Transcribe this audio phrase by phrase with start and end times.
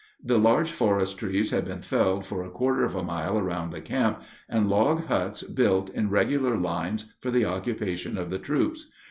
[0.23, 3.81] The large forest trees had been felled for a quarter of a mile around the
[3.81, 8.87] camp, and log huts built in regular lines for the occupation of the troops.